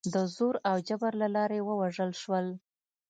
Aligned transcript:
د 0.13 0.15
زور 0.35 0.55
او 0.69 0.77
جبر 0.87 1.13
له 1.21 1.27
لارې 1.35 1.59
ووژل 1.63 2.11
شول. 2.21 2.47